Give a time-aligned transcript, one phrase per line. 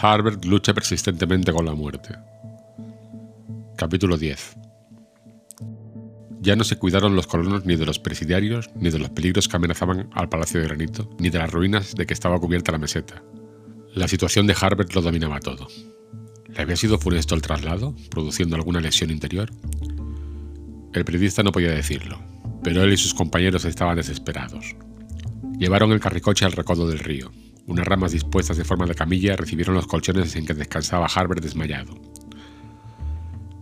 [0.00, 2.14] Harbert lucha persistentemente con la muerte.
[3.76, 4.56] Capítulo 10
[6.40, 9.56] Ya no se cuidaron los colonos ni de los presidiarios, ni de los peligros que
[9.56, 13.24] amenazaban al Palacio de Granito, ni de las ruinas de que estaba cubierta la meseta.
[13.92, 15.66] La situación de Harbert lo dominaba todo.
[16.46, 19.50] ¿Le había sido funesto el traslado, produciendo alguna lesión interior?
[20.94, 22.20] El periodista no podía decirlo,
[22.62, 24.76] pero él y sus compañeros estaban desesperados.
[25.58, 27.32] Llevaron el carricoche al recodo del río.
[27.68, 31.94] Unas ramas dispuestas de forma de camilla recibieron los colchones en que descansaba Harbert desmayado.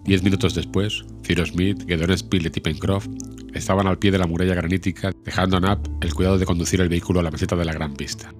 [0.05, 3.09] Diez minutos después, Cyrus Smith, Gedon Spilett y Pencroff
[3.52, 6.88] estaban al pie de la muralla granítica, dejando a Knapp el cuidado de conducir el
[6.88, 8.32] vehículo a la meseta de la gran pista.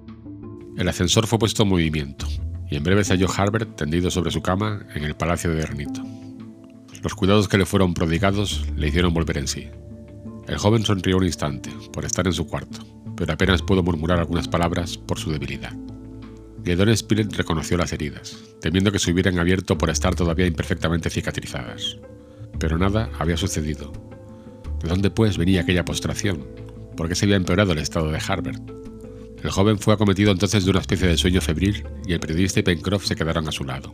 [0.77, 2.27] El ascensor fue puesto en movimiento,
[2.69, 6.01] y en breve se halló Harbert tendido sobre su cama en el palacio de granito.
[7.03, 9.67] Los cuidados que le fueron prodigados le hicieron volver en sí.
[10.47, 12.79] El joven sonrió un instante por estar en su cuarto,
[13.17, 15.73] pero apenas pudo murmurar algunas palabras por su debilidad.
[16.63, 21.97] Gedon Spilett reconoció las heridas, temiendo que se hubieran abierto por estar todavía imperfectamente cicatrizadas.
[22.59, 23.91] Pero nada había sucedido.
[24.81, 26.45] ¿De dónde pues venía aquella postración?
[26.95, 28.61] ¿Por qué se había empeorado el estado de Harbert?
[29.43, 32.63] El joven fue acometido entonces de una especie de sueño febril y el periodista y
[32.63, 33.93] Pencroff se quedaron a su lado.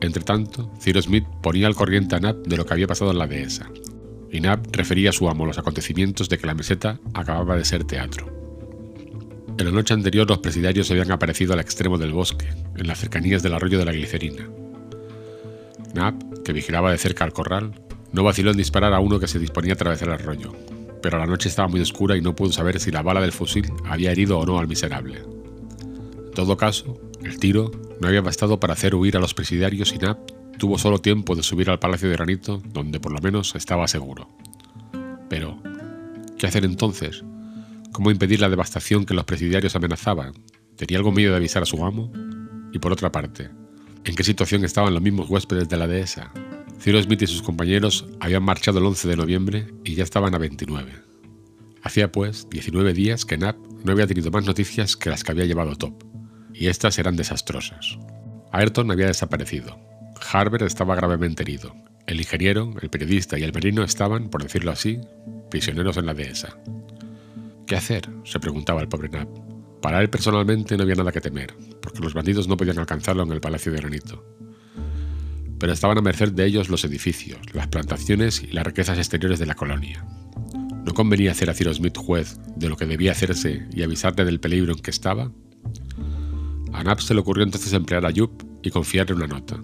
[0.00, 3.26] Entretanto, Cyrus Smith ponía al corriente a Nab de lo que había pasado en la
[3.26, 3.70] dehesa,
[4.36, 7.84] y Nab refería a su amo los acontecimientos de que la meseta acababa de ser
[7.84, 8.30] teatro.
[9.58, 13.42] En la noche anterior los presidiarios habían aparecido al extremo del bosque, en las cercanías
[13.42, 14.46] del arroyo de la glicerina.
[15.94, 17.80] Nab, que vigilaba de cerca al corral,
[18.12, 20.54] no vaciló en disparar a uno que se disponía a atravesar el arroyo,
[21.00, 23.72] pero la noche estaba muy oscura y no pudo saber si la bala del fusil
[23.86, 25.20] había herido o no al miserable.
[25.20, 29.98] En todo caso, el tiro no había bastado para hacer huir a los presidiarios y
[30.58, 34.28] tuvo solo tiempo de subir al Palacio de Granito, donde por lo menos estaba seguro.
[35.28, 35.58] Pero,
[36.38, 37.24] ¿qué hacer entonces?
[37.92, 40.34] ¿Cómo impedir la devastación que los presidiarios amenazaban?
[40.76, 42.12] ¿Tenía algo miedo de avisar a su amo?
[42.72, 43.50] Y por otra parte,
[44.04, 46.32] ¿en qué situación estaban los mismos huéspedes de la dehesa?
[46.80, 50.38] Cyrus Smith y sus compañeros habían marchado el 11 de noviembre y ya estaban a
[50.38, 50.92] 29.
[51.82, 55.46] Hacía pues 19 días que Nab no había tenido más noticias que las que había
[55.46, 56.04] llevado Top,
[56.52, 57.98] y estas eran desastrosas.
[58.52, 59.78] Ayrton había desaparecido.
[60.38, 61.74] Harbert estaba gravemente herido.
[62.06, 65.00] El ingeniero, el periodista y el marino estaban, por decirlo así,
[65.50, 66.58] prisioneros en la dehesa.
[67.66, 68.06] ¿Qué hacer?
[68.24, 69.28] se preguntaba el pobre Nab.
[69.80, 73.32] Para él personalmente no había nada que temer, porque los bandidos no podían alcanzarlo en
[73.32, 74.22] el Palacio de Granito.
[75.58, 79.46] Pero estaban a merced de ellos los edificios, las plantaciones y las riquezas exteriores de
[79.46, 80.04] la colonia.
[80.84, 84.38] ¿No convenía hacer a Cyrus Smith juez de lo que debía hacerse y avisarle del
[84.40, 85.32] peligro en que estaba?
[86.74, 89.58] A Nab se le ocurrió entonces emplear a Yup y confiarle una nota.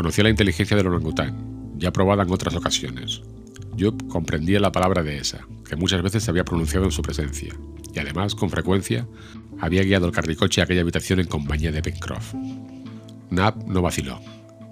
[0.00, 3.20] Conocía la inteligencia del orangután, ya probada en otras ocasiones.
[3.76, 7.54] Yup comprendía la palabra de esa, que muchas veces se había pronunciado en su presencia,
[7.94, 9.06] y además, con frecuencia,
[9.58, 12.32] había guiado el carricoche a aquella habitación en compañía de Pencroff.
[13.28, 14.20] Nab no vaciló.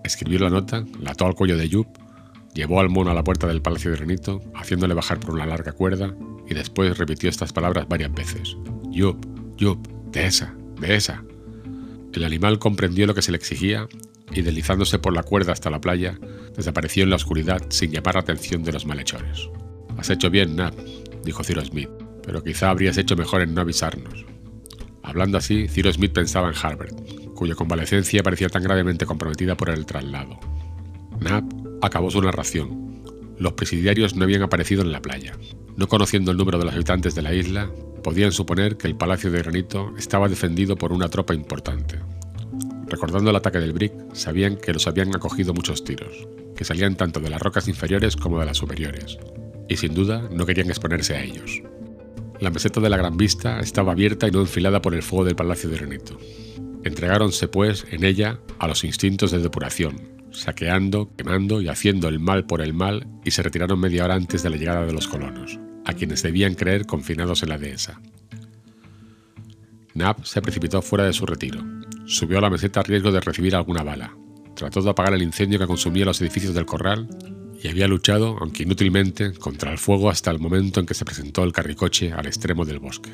[0.02, 1.88] Escribió la nota, la ató al cuello de Yup,
[2.54, 5.72] llevó al mono a la puerta del Palacio de Granito, haciéndole bajar por una larga
[5.72, 6.14] cuerda,
[6.48, 8.56] y después repitió estas palabras varias veces.
[8.92, 9.26] Yup,
[9.58, 11.22] Yup, de esa, de esa.
[12.14, 13.88] El animal comprendió lo que se le exigía
[14.32, 16.18] y deslizándose por la cuerda hasta la playa,
[16.56, 19.48] desapareció en la oscuridad sin llamar la atención de los malhechores.
[19.96, 20.74] Has hecho bien, Nab,
[21.24, 21.90] dijo Cyrus Smith,
[22.24, 24.26] pero quizá habrías hecho mejor en no avisarnos.
[25.02, 26.96] Hablando así, Cyrus Smith pensaba en Harbert,
[27.34, 30.38] cuya convalecencia parecía tan gravemente comprometida por el traslado.
[31.20, 31.44] Nab
[31.82, 33.02] acabó su narración.
[33.38, 35.34] Los presidiarios no habían aparecido en la playa.
[35.76, 37.70] No conociendo el número de los habitantes de la isla,
[38.02, 41.98] podían suponer que el Palacio de Granito estaba defendido por una tropa importante.
[42.90, 46.26] Recordando el ataque del Brick, sabían que los habían acogido muchos tiros,
[46.56, 49.18] que salían tanto de las rocas inferiores como de las superiores,
[49.68, 51.62] y sin duda no querían exponerse a ellos.
[52.40, 55.36] La meseta de la Gran Vista estaba abierta y no enfilada por el fuego del
[55.36, 56.18] Palacio de Granito.
[56.84, 62.46] Entregáronse, pues, en ella a los instintos de depuración, saqueando, quemando y haciendo el mal
[62.46, 65.58] por el mal, y se retiraron media hora antes de la llegada de los colonos,
[65.84, 68.00] a quienes debían creer confinados en la dehesa.
[69.98, 71.62] Nab se precipitó fuera de su retiro,
[72.08, 74.16] Subió a la meseta a riesgo de recibir alguna bala.
[74.56, 77.06] Trató de apagar el incendio que consumía los edificios del corral
[77.62, 81.44] y había luchado, aunque inútilmente, contra el fuego hasta el momento en que se presentó
[81.44, 83.10] el carricoche al extremo del bosque.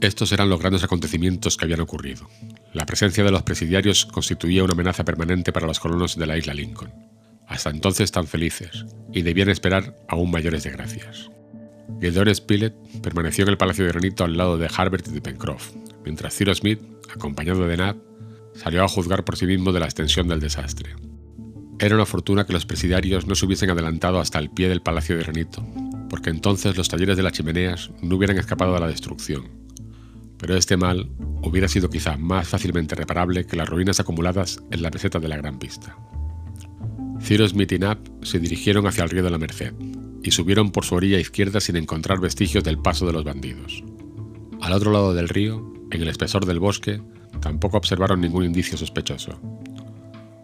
[0.00, 2.28] Estos eran los grandes acontecimientos que habían ocurrido.
[2.72, 6.52] La presencia de los presidiarios constituía una amenaza permanente para los colonos de la isla
[6.52, 6.92] Lincoln,
[7.46, 11.30] hasta entonces tan felices, y debían esperar aún mayores desgracias.
[12.04, 15.72] Gedor Spilett permaneció en el Palacio de Granito al lado de Harbert y de Pencroff,
[16.04, 16.78] mientras Cyrus Smith
[17.10, 17.96] acompañado de Nab,
[18.54, 20.96] salió a juzgar por sí mismo de la extensión del desastre.
[21.78, 25.16] Era una fortuna que los presidiarios no se hubiesen adelantado hasta el pie del Palacio
[25.16, 25.66] de Granito,
[26.10, 29.48] porque entonces los talleres de las chimeneas no hubieran escapado de la destrucción.
[30.36, 31.08] pero este mal
[31.42, 35.38] hubiera sido quizá más fácilmente reparable que las ruinas acumuladas en la meseta de la
[35.38, 35.96] Gran Vista.
[37.22, 39.72] Ciro Smith y Knapp se dirigieron hacia el río de la Merced
[40.24, 43.84] y subieron por su orilla izquierda sin encontrar vestigios del paso de los bandidos.
[44.60, 47.00] Al otro lado del río, en el espesor del bosque,
[47.40, 49.38] tampoco observaron ningún indicio sospechoso.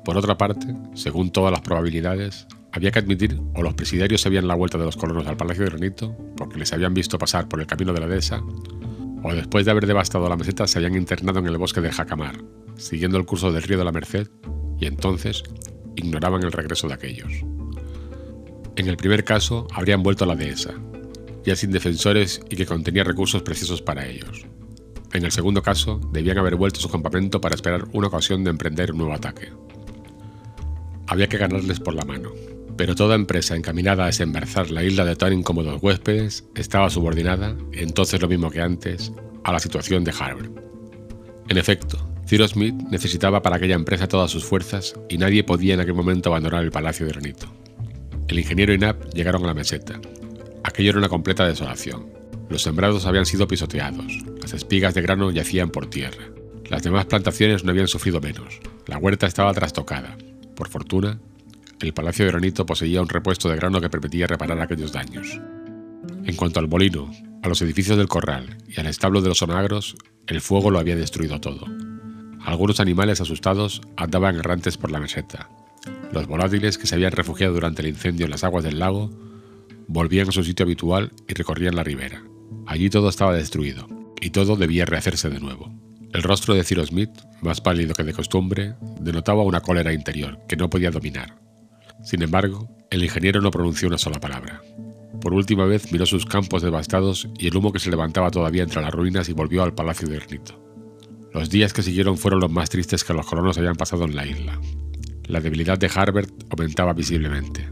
[0.05, 4.55] Por otra parte, según todas las probabilidades, había que admitir o los presidiarios sabían la
[4.55, 7.67] vuelta de los colonos al Palacio de Granito, porque les habían visto pasar por el
[7.67, 8.43] camino de la dehesa,
[9.23, 12.37] o después de haber devastado la meseta se habían internado en el bosque de Jacamar,
[12.76, 14.29] siguiendo el curso del río de la Merced,
[14.79, 15.43] y entonces
[15.97, 17.33] ignoraban el regreso de aquellos.
[18.81, 20.73] En el primer caso, habrían vuelto a la dehesa,
[21.44, 24.47] ya sin defensores y que contenía recursos preciosos para ellos.
[25.12, 28.49] En el segundo caso, debían haber vuelto a su campamento para esperar una ocasión de
[28.49, 29.53] emprender un nuevo ataque.
[31.09, 32.31] Había que ganarles por la mano,
[32.79, 38.23] pero toda empresa encaminada a desembarazar la isla de tan incómodos huéspedes estaba subordinada, entonces
[38.23, 39.12] lo mismo que antes,
[39.44, 40.53] a la situación de Harvard.
[41.50, 45.81] En efecto, Ciro Smith necesitaba para aquella empresa todas sus fuerzas y nadie podía en
[45.81, 47.60] aquel momento abandonar el Palacio de Granito.
[48.31, 50.00] El ingeniero y Knapp llegaron a la meseta.
[50.62, 52.06] Aquello era una completa desolación.
[52.49, 54.06] Los sembrados habían sido pisoteados,
[54.41, 56.31] las espigas de grano yacían por tierra.
[56.69, 58.61] Las demás plantaciones no habían sufrido menos.
[58.87, 60.17] La huerta estaba trastocada.
[60.55, 61.19] Por fortuna,
[61.81, 65.41] el Palacio de Granito poseía un repuesto de grano que permitía reparar aquellos daños.
[66.25, 67.11] En cuanto al molino,
[67.43, 69.97] a los edificios del corral y al establo de los sonagros,
[70.29, 71.67] el fuego lo había destruido todo.
[72.44, 75.49] Algunos animales asustados andaban errantes por la meseta.
[76.12, 79.11] Los volátiles que se habían refugiado durante el incendio en las aguas del lago
[79.87, 82.23] volvían a su sitio habitual y recorrían la ribera.
[82.67, 83.89] Allí todo estaba destruido,
[84.21, 85.73] y todo debía rehacerse de nuevo.
[86.12, 87.11] El rostro de Ciro Smith,
[87.41, 91.37] más pálido que de costumbre, denotaba una cólera interior que no podía dominar.
[92.03, 94.61] Sin embargo, el ingeniero no pronunció una sola palabra.
[95.21, 98.83] Por última vez miró sus campos devastados y el humo que se levantaba todavía entre
[98.83, 100.61] las ruinas y volvió al palacio de Granito.
[101.33, 104.27] Los días que siguieron fueron los más tristes que los colonos habían pasado en la
[104.27, 104.61] isla.
[105.31, 107.65] La debilidad de Harbert aumentaba visiblemente.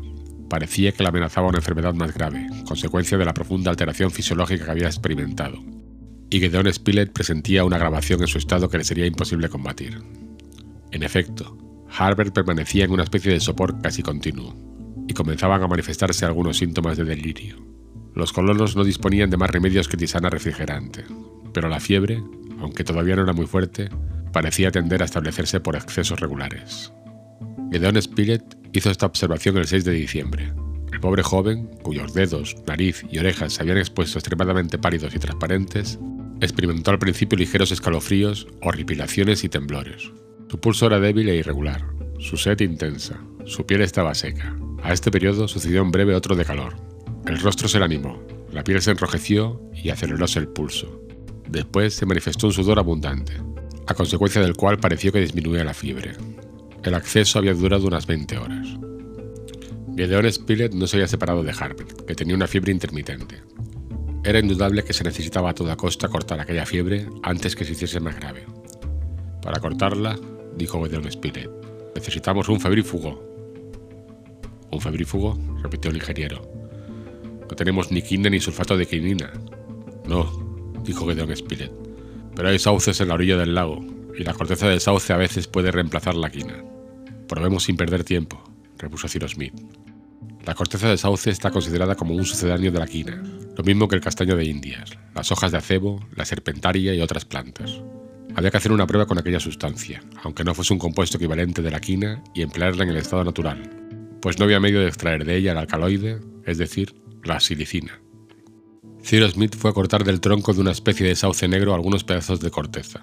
[0.48, 4.70] Parecía que le amenazaba una enfermedad más grave, consecuencia de la profunda alteración fisiológica que
[4.70, 5.58] había experimentado.
[6.30, 10.00] Y Gedeon Spilett presentía una agravación en su estado que le sería imposible combatir.
[10.92, 11.58] En efecto,
[11.98, 14.54] Harbert permanecía en una especie de sopor casi continuo,
[15.08, 17.56] y comenzaban a manifestarse algunos síntomas de delirio.
[18.14, 21.06] Los colonos no disponían de más remedios que tisana refrigerante,
[21.52, 22.22] pero la fiebre,
[22.60, 23.88] aunque todavía no era muy fuerte,
[24.32, 26.92] parecía tender a establecerse por excesos regulares.
[27.70, 30.52] Gedeon Spilett hizo esta observación el 6 de diciembre.
[30.92, 35.98] El pobre joven, cuyos dedos, nariz y orejas se habían expuesto extremadamente pálidos y transparentes,
[36.40, 40.10] experimentó al principio ligeros escalofríos, horripilaciones y temblores.
[40.48, 41.84] Su pulso era débil e irregular,
[42.18, 44.56] su sed intensa, su piel estaba seca.
[44.82, 46.74] A este periodo sucedió en breve otro de calor.
[47.26, 51.02] El rostro se le animó, la piel se enrojeció y aceleróse el pulso.
[51.48, 53.34] Después se manifestó un sudor abundante,
[53.86, 56.12] a consecuencia del cual pareció que disminuía la fiebre.
[56.84, 58.66] El acceso había durado unas 20 horas.
[59.96, 63.42] Gedeon Spilett no se había separado de Harbert, que tenía una fiebre intermitente.
[64.22, 67.98] Era indudable que se necesitaba a toda costa cortar aquella fiebre antes que se hiciese
[67.98, 68.46] más grave.
[69.42, 70.16] Para cortarla,
[70.56, 71.50] dijo Gedeon Spilett,
[71.96, 73.24] necesitamos un febrífugo.
[74.70, 75.36] ¿Un febrífugo?
[75.62, 76.42] repitió el ingeniero.
[77.50, 79.32] No tenemos ni quina ni sulfato de quinina.
[80.06, 81.72] No, dijo Gedeon Spilett.
[82.36, 83.84] Pero hay sauces en la orilla del lago,
[84.18, 86.64] y la corteza del sauce a veces puede reemplazar la quina.
[87.28, 88.42] Probemos sin perder tiempo,
[88.76, 89.54] repuso Ciro Smith.
[90.44, 93.22] La corteza del sauce está considerada como un sucedáneo de la quina,
[93.56, 97.24] lo mismo que el castaño de Indias, las hojas de acebo, la serpentaria y otras
[97.24, 97.80] plantas.
[98.34, 101.70] Había que hacer una prueba con aquella sustancia, aunque no fuese un compuesto equivalente de
[101.70, 103.70] la quina, y emplearla en el estado natural,
[104.20, 108.00] pues no había medio de extraer de ella el alcaloide, es decir, la silicina.
[109.02, 112.40] Ciro Smith fue a cortar del tronco de una especie de sauce negro algunos pedazos
[112.40, 113.00] de corteza.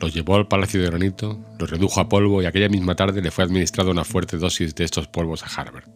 [0.00, 3.30] Los llevó al Palacio de Granito, los redujo a polvo y aquella misma tarde le
[3.30, 5.88] fue administrada una fuerte dosis de estos polvos a Harbert.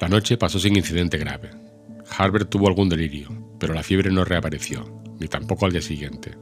[0.00, 1.50] La noche pasó sin incidente grave.
[2.18, 6.32] Harbert tuvo algún delirio, pero la fiebre no reapareció, ni tampoco al día siguiente.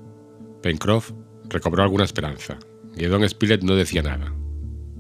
[0.63, 1.13] Pencroff
[1.49, 2.59] recobró alguna esperanza.
[2.97, 4.33] Don Spilett no decía nada.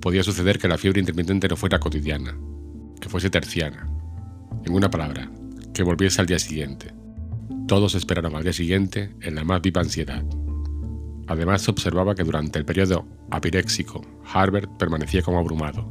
[0.00, 2.38] Podía suceder que la fiebre intermitente no fuera cotidiana,
[3.00, 3.88] que fuese terciana.
[4.64, 5.30] En una palabra,
[5.74, 6.92] que volviese al día siguiente.
[7.66, 10.24] Todos esperaron al día siguiente en la más viva ansiedad.
[11.30, 15.88] Además se observaba que durante el periodo apiréxico, Harbert permanecía como abrumado,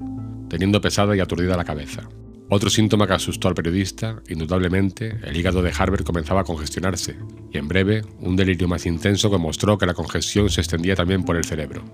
[0.50, 2.10] teniendo pesada y aturdida la cabeza.
[2.50, 7.16] Otro síntoma que asustó al periodista, indudablemente, el hígado de Harbert comenzaba a congestionarse,
[7.54, 11.24] y en breve, un delirio más intenso que mostró que la congestión se extendía también
[11.24, 11.86] por el cerebro.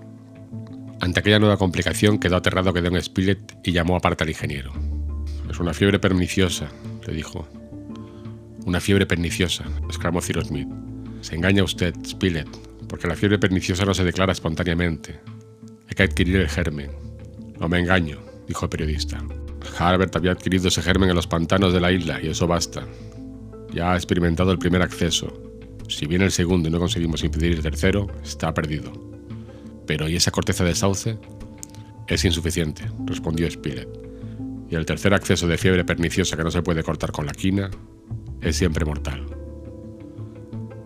[1.00, 4.72] Ante aquella nueva complicación quedó aterrado que Don Spilett y llamó aparte al ingeniero.
[5.48, 6.66] Es una fiebre perniciosa,
[7.06, 7.46] le dijo.
[8.64, 10.68] Una fiebre perniciosa, exclamó Cyrus Smith.
[11.20, 12.48] Se engaña usted, Spilett,
[12.88, 15.20] porque la fiebre perniciosa no se declara espontáneamente.
[15.88, 16.90] Hay que adquirir el germen.
[17.58, 19.22] No me engaño, dijo el periodista.
[19.78, 22.86] Harbert había adquirido ese germen en los pantanos de la isla y eso basta.
[23.72, 25.32] Ya ha experimentado el primer acceso.
[25.88, 28.92] Si viene el segundo y no conseguimos impedir el tercero, está perdido.
[29.86, 31.18] Pero ¿y esa corteza de sauce?
[32.08, 33.88] Es insuficiente, respondió Spilett.
[34.68, 37.70] Y el tercer acceso de fiebre perniciosa que no se puede cortar con la quina
[38.40, 39.35] es siempre mortal.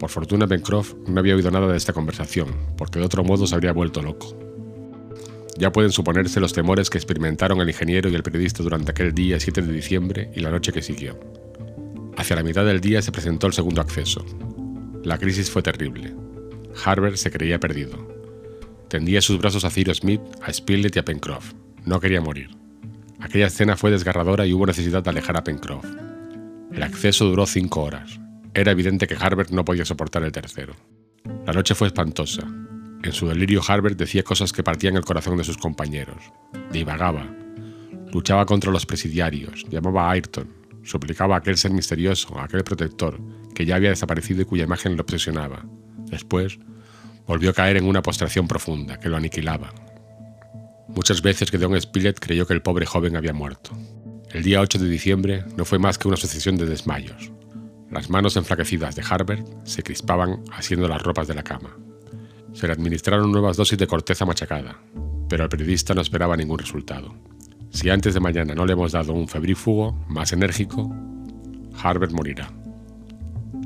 [0.00, 3.54] Por fortuna Pencroff no había oído nada de esta conversación, porque de otro modo se
[3.54, 4.34] habría vuelto loco.
[5.58, 9.38] Ya pueden suponerse los temores que experimentaron el ingeniero y el periodista durante aquel día
[9.38, 11.20] 7 de diciembre y la noche que siguió.
[12.16, 14.24] Hacia la mitad del día se presentó el segundo acceso.
[15.04, 16.14] La crisis fue terrible.
[16.82, 17.98] Harbert se creía perdido.
[18.88, 21.52] Tendía sus brazos a Cyrus Smith, a Spilett y a Pencroff.
[21.84, 22.48] No quería morir.
[23.20, 25.84] Aquella escena fue desgarradora y hubo necesidad de alejar a Pencroff.
[26.72, 28.18] El acceso duró cinco horas.
[28.52, 30.74] Era evidente que Harbert no podía soportar el tercero.
[31.46, 32.42] La noche fue espantosa.
[33.02, 36.32] En su delirio Harbert decía cosas que partían el corazón de sus compañeros.
[36.72, 37.26] Divagaba.
[38.12, 40.48] Luchaba contra los presidiarios, llamaba a Ayrton,
[40.82, 43.20] suplicaba a aquel ser misterioso, a aquel protector,
[43.54, 45.64] que ya había desaparecido y cuya imagen lo obsesionaba.
[46.10, 46.58] Después,
[47.26, 49.72] volvió a caer en una postración profunda, que lo aniquilaba.
[50.88, 53.70] Muchas veces Don Spilett creyó que el pobre joven había muerto.
[54.32, 57.30] El día 8 de diciembre no fue más que una sucesión de desmayos.
[57.90, 61.76] Las manos enflaquecidas de Harbert se crispaban haciendo las ropas de la cama.
[62.52, 64.78] Se le administraron nuevas dosis de corteza machacada,
[65.28, 67.14] pero el periodista no esperaba ningún resultado.
[67.70, 70.94] Si antes de mañana no le hemos dado un febrífugo más enérgico,
[71.82, 72.52] Harbert morirá.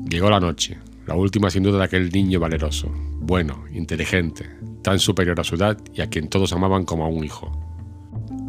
[0.09, 4.49] Llegó la noche, la última sin duda de aquel niño valeroso, bueno, inteligente,
[4.81, 7.51] tan superior a su edad y a quien todos amaban como a un hijo.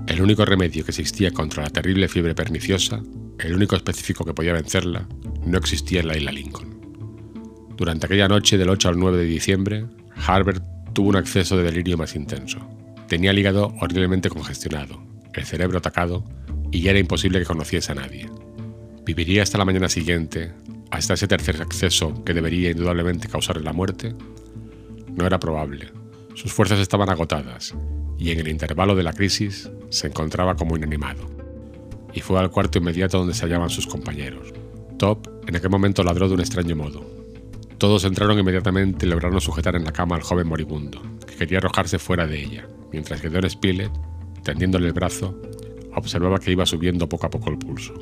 [0.07, 3.03] El único remedio que existía contra la terrible fiebre perniciosa,
[3.39, 5.09] el único específico que podía vencerla,
[5.47, 6.77] no existía en la isla Lincoln.
[7.77, 9.87] Durante aquella noche del 8 al 9 de diciembre,
[10.27, 10.63] Harbert
[10.93, 12.59] tuvo un acceso de delirio más intenso.
[13.07, 15.03] Tenía el hígado horriblemente congestionado,
[15.35, 16.25] el cerebro atacado
[16.73, 18.29] y ya era imposible que conociese a nadie.
[19.05, 20.53] ¿Viviría hasta la mañana siguiente,
[20.91, 24.15] hasta ese tercer acceso que debería indudablemente causarle la muerte?
[25.15, 25.93] No era probable.
[26.35, 27.75] Sus fuerzas estaban agotadas
[28.19, 31.25] y en el intervalo de la crisis se encontraba como inanimado.
[32.13, 34.53] Y fue al cuarto inmediato donde se hallaban sus compañeros.
[34.99, 37.05] Top en aquel momento ladró de un extraño modo,
[37.79, 41.99] todos entraron inmediatamente y lograron sujetar en la cama al joven moribundo, que quería arrojarse
[41.99, 43.93] fuera de ella, mientras que Don Spilett,
[44.43, 45.39] tendiéndole el brazo,
[45.95, 47.93] observaba que iba subiendo poco a poco el pulso.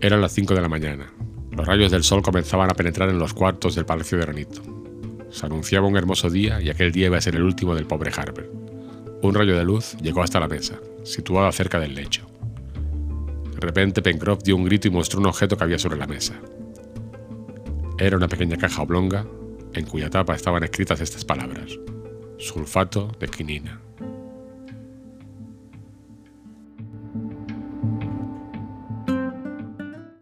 [0.00, 1.12] Eran las 5 de la mañana.
[1.50, 4.62] Los rayos del sol comenzaban a penetrar en los cuartos del Palacio de Granito.
[5.30, 8.10] Se anunciaba un hermoso día y aquel día iba a ser el último del pobre
[8.16, 8.50] Harbert.
[9.20, 12.26] Un rayo de luz llegó hasta la mesa, situada cerca del lecho.
[13.54, 16.40] De repente Pencroff dio un grito y mostró un objeto que había sobre la mesa.
[18.02, 19.24] Era una pequeña caja oblonga
[19.74, 21.78] en cuya tapa estaban escritas estas palabras:
[22.36, 23.80] sulfato de quinina.